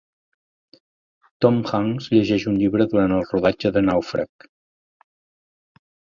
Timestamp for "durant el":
2.95-3.27